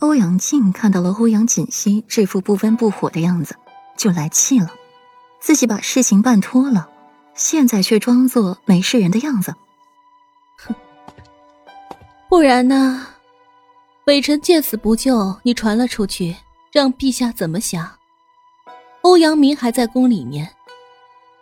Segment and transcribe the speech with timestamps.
[0.00, 3.56] 欧阳靖看到了欧阳锦溪这副不温不火的样子，
[3.96, 4.72] 就来气了。
[5.40, 6.88] 自己把事情办脱了，
[7.34, 9.54] 现在却装作没事人的样子。
[10.56, 10.74] 哼，
[12.28, 13.06] 不然呢？
[14.04, 16.36] 北辰见死不救，你传了出去，
[16.72, 17.90] 让陛下怎么想？
[19.02, 20.48] 欧阳明还在宫里面，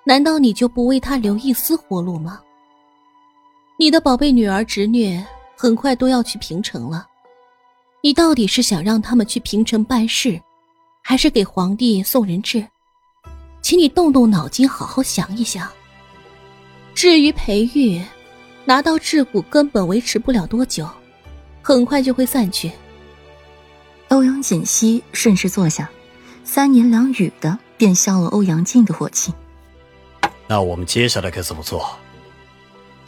[0.04, 2.41] 难道你就不为他留一丝活路吗？
[3.79, 5.23] 你的宝贝女儿侄女
[5.57, 7.07] 很快都要去平城了。
[8.07, 10.40] 你到底是想让他们去平城办事，
[11.03, 12.64] 还是给皇帝送人质？
[13.61, 15.68] 请你动动脑筋，好好想一想。
[16.94, 18.00] 至于裴玉，
[18.64, 20.89] 拿到桎梏根本维持不了多久，
[21.63, 22.71] 很快就会散去。
[24.11, 25.91] 欧阳锦溪顺势坐下，
[26.44, 29.35] 三言两语的便消了欧阳靖的火气。
[30.46, 31.99] 那我们接下来该怎么做？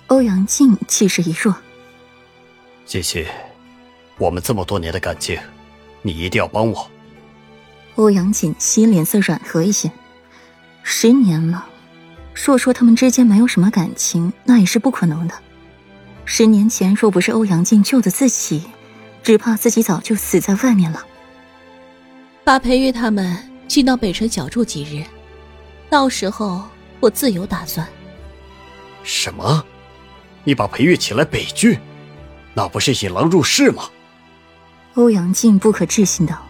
[0.09, 1.55] 欧阳靖气势一弱，
[2.85, 3.33] 谢谢。
[4.19, 5.39] 我们这么多年的感情，
[6.03, 6.91] 你一定要帮我。
[7.95, 9.91] 欧阳锦熙脸色软和一些。
[10.83, 11.67] 十年了，
[12.35, 15.35] 若说他们之间没有什么感情，那也是不可能的。
[16.25, 18.65] 十年前若不是欧阳靖救的自己，
[19.23, 21.05] 只怕自己早就死在外面了。
[22.43, 23.37] 把裴玉他们
[23.69, 25.05] 请到北城小住几日，
[25.91, 26.65] 到时候
[27.01, 27.87] 我自有打算。
[29.05, 29.65] 什么？
[30.45, 31.79] 你把裴玉请来北郡，
[32.55, 33.91] 那不是引狼入室吗？
[34.99, 36.45] 欧阳靖不可置信道：“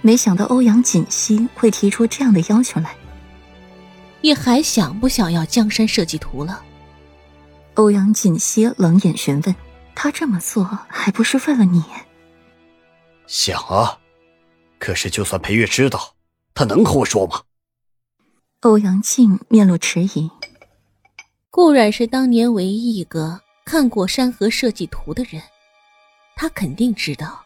[0.00, 2.96] 没想到欧阳锦溪会提出这样的要求来。
[4.22, 6.64] 你还想不想要江山设计图了？”
[7.74, 9.54] 欧阳锦溪冷眼询问
[9.94, 11.84] ：“他这么做还不是为了你？”
[13.28, 13.98] 想啊，
[14.78, 16.14] 可是就算裴月知道，
[16.54, 17.42] 他能和我说吗？
[18.60, 20.30] 欧阳靖面露迟疑。
[21.50, 25.42] 顾阮是当年唯一一个看过山河设计图的人，
[26.34, 27.43] 他肯定知道。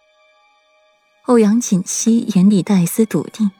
[1.28, 3.50] 欧阳锦溪眼里带丝笃定，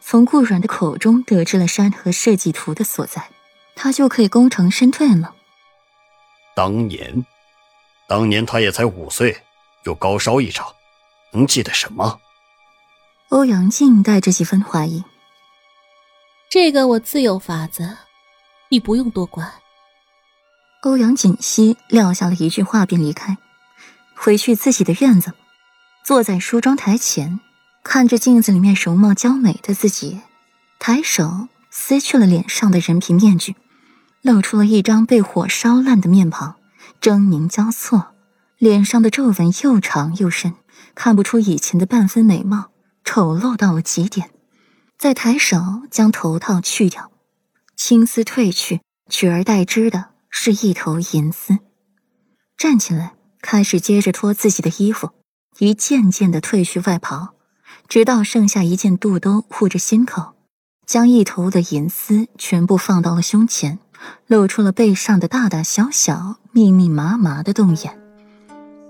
[0.00, 3.28] 从顾阮的口中得知了山河设计图的所在，
[3.74, 5.34] 他就可以功成身退了。
[6.54, 7.26] 当年，
[8.06, 9.36] 当年他也才五岁，
[9.82, 10.68] 又高烧一场，
[11.32, 12.20] 能记得什么？
[13.30, 15.02] 欧阳靖带着几分怀疑。
[16.48, 17.98] 这个我自有法子，
[18.68, 19.54] 你不用多管。
[20.82, 23.36] 欧阳锦溪撂下了一句话便离开，
[24.14, 25.34] 回去自己的院子。
[26.08, 27.38] 坐在梳妆台前，
[27.84, 30.22] 看着镜子里面容貌娇美的自己，
[30.78, 33.54] 抬手撕去了脸上的人皮面具，
[34.22, 36.56] 露出了一张被火烧烂的面庞，
[36.98, 38.14] 狰狞交错，
[38.56, 40.54] 脸上的皱纹又长又深，
[40.94, 42.70] 看不出以前的半分美貌，
[43.04, 44.30] 丑陋到了极点。
[44.96, 47.12] 再抬手将头套去掉，
[47.76, 48.80] 青丝褪去，
[49.10, 51.58] 取而代之的是一头银丝。
[52.56, 55.10] 站起来，开始接着脱自己的衣服。
[55.58, 57.30] 一件件的褪去外袍，
[57.88, 60.34] 直到剩下一件肚兜护着心口，
[60.86, 63.80] 将一头的银丝全部放到了胸前，
[64.28, 67.98] 露出了背上的大大小小、密密麻麻的洞眼。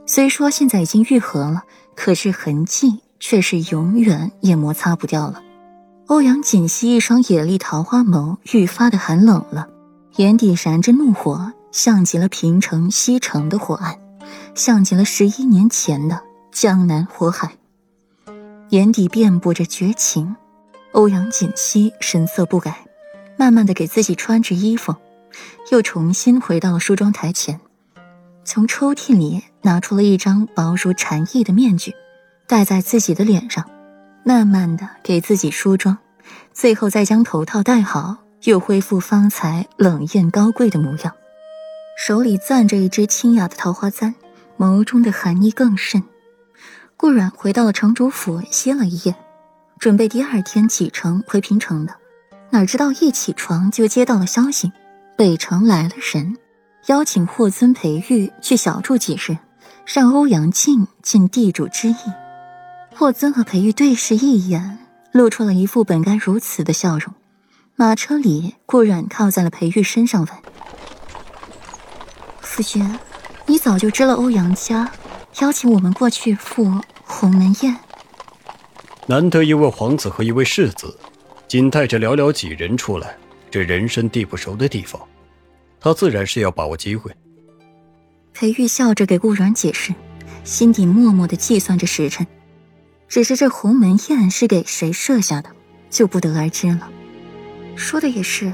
[0.06, 1.64] 虽说现在已经愈合了，
[1.96, 5.42] 可是痕迹却是永远也摩擦不掉了。
[6.08, 9.68] 欧阳锦溪一双野丽桃花眸愈发的寒冷了，
[10.16, 13.98] 眼底燃着怒火，像极了平城西城的火案，
[14.54, 16.27] 像极了十一年前的。
[16.60, 17.52] 江南火海，
[18.70, 20.34] 眼底遍布着绝情。
[20.90, 22.84] 欧阳锦溪神色不改，
[23.36, 24.96] 慢慢的给自己穿着衣服，
[25.70, 27.60] 又重新回到了梳妆台前，
[28.44, 31.94] 从抽屉里拿出了一张薄如蝉翼的面具，
[32.48, 33.64] 戴在自己的脸上，
[34.24, 35.96] 慢慢的给自己梳妆，
[36.52, 41.14] 最后再将头套戴好，又恢复方才冷艳高贵的模样，
[41.96, 44.12] 手里攥着一支清雅的桃花簪，
[44.58, 46.02] 眸中的寒意更甚。
[46.98, 49.14] 顾阮回到了城主府歇了一夜，
[49.78, 51.94] 准备第二天启程回平城的。
[52.50, 54.72] 哪知道一起床就接到了消息，
[55.16, 56.36] 北城来了人，
[56.86, 59.38] 邀请霍尊裴玉去小住几日，
[59.86, 61.96] 让欧阳靖尽地主之谊。
[62.96, 64.78] 霍尊和裴玉对视一眼，
[65.12, 67.14] 露出了一副本该如此的笑容。
[67.76, 70.34] 马车里，顾阮靠在了裴玉身上问
[72.42, 72.98] ：“夫君，
[73.46, 74.90] 你早就知了欧阳家？”
[75.40, 77.74] 邀请我们过去赴鸿门宴。
[79.06, 80.96] 难得一位皇子和一位世子，
[81.48, 83.16] 仅带着寥寥几人出来，
[83.50, 85.00] 这人生地不熟的地方，
[85.80, 87.10] 他自然是要把握机会。
[88.34, 89.94] 裴玉笑着给顾软解释，
[90.44, 92.26] 心底默默的计算着时辰，
[93.08, 95.50] 只是这鸿门宴是给谁设下的，
[95.88, 96.88] 就不得而知了。
[97.74, 98.52] 说的也是，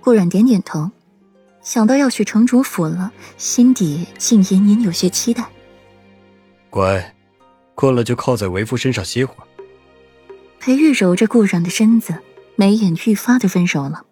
[0.00, 0.90] 顾软点点头，
[1.62, 5.48] 想到要去城主府了，心底竟隐隐有些期待。
[6.70, 7.14] 乖，
[7.78, 9.46] 困了就靠在为夫身上歇会儿。
[10.58, 12.12] 裴玉揉着顾然的身子，
[12.56, 14.02] 眉眼愈发的温柔了。